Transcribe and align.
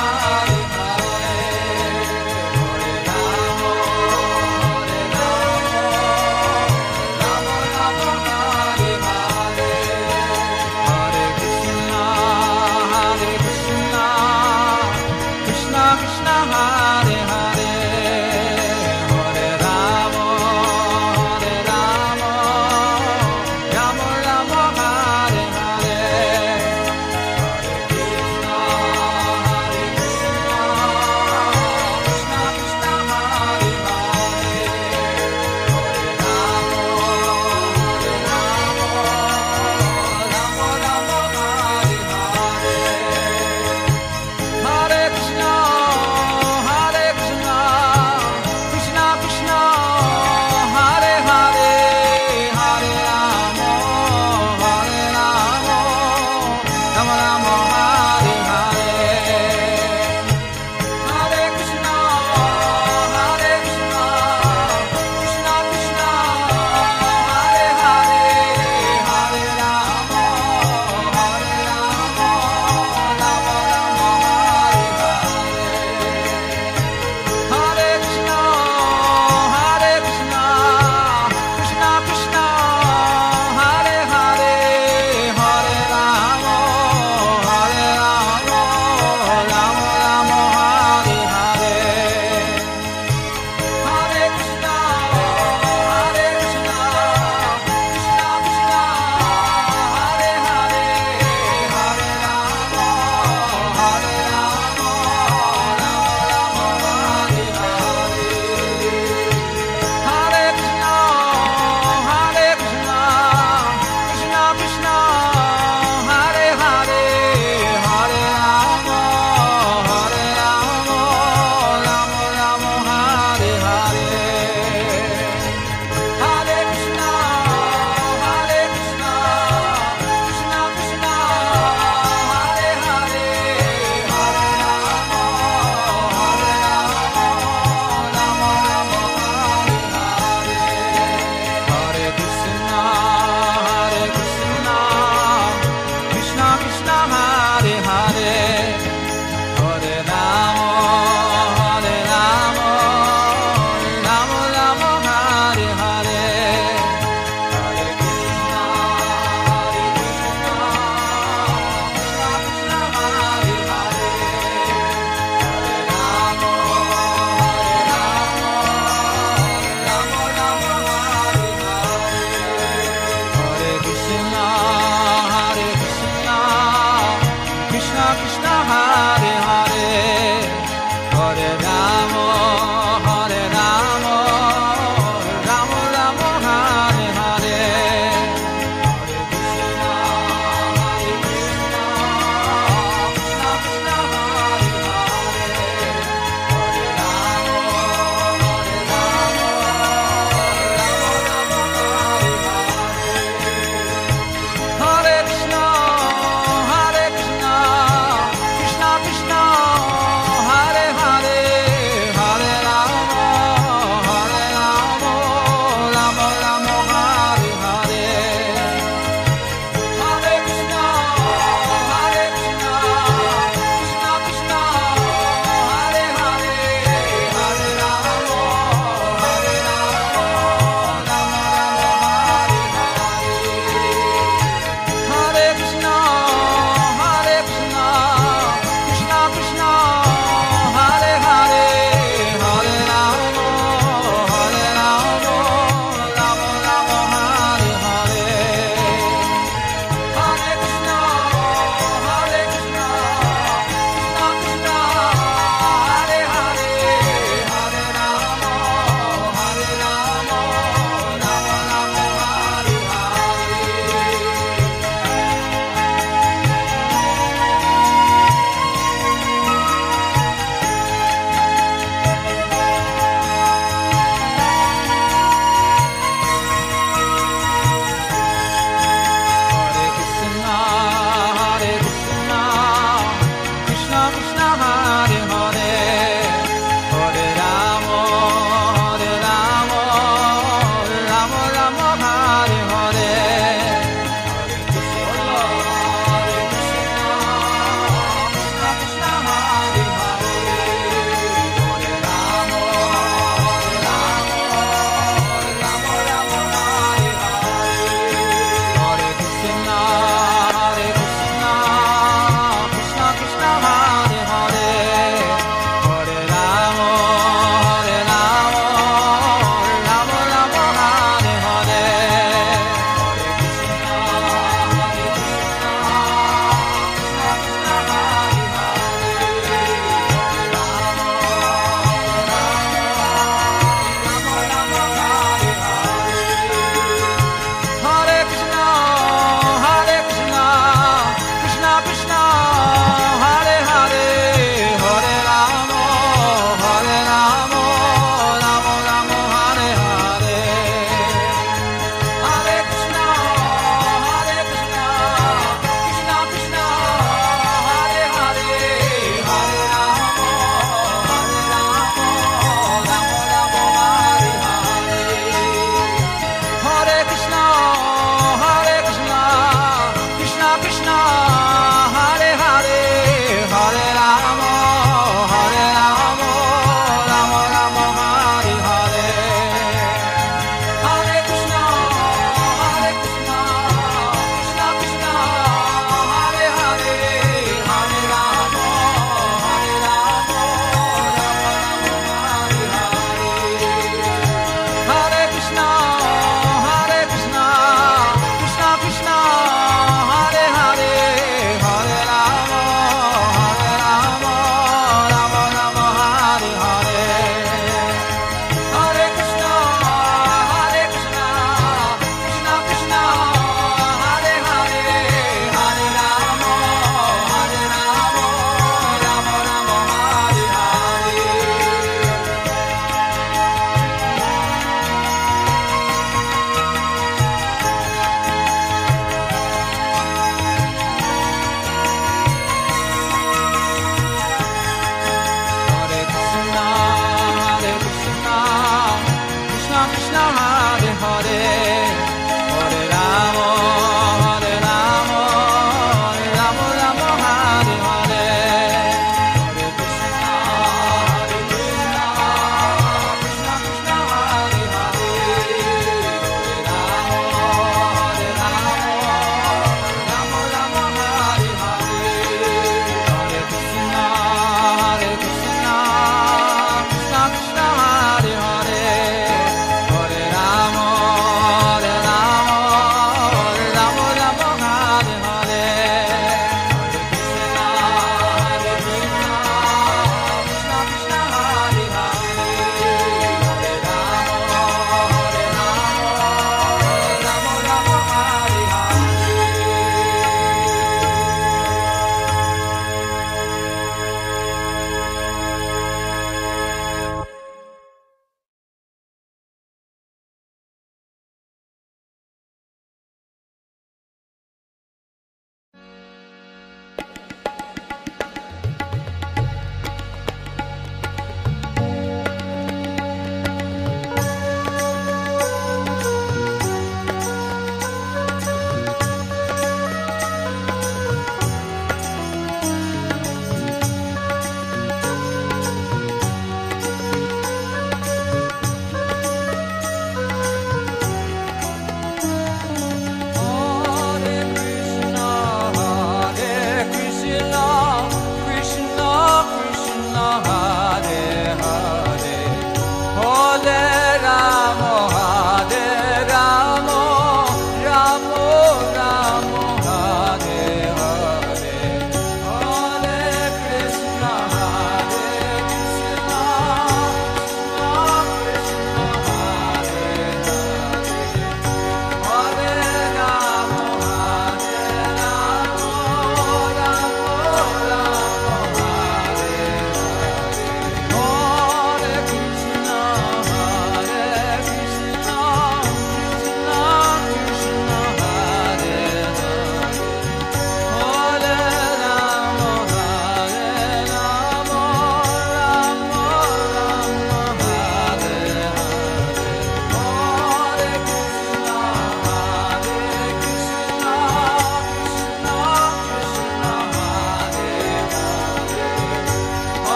Hare 0.00 0.59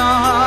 ना 0.00 0.39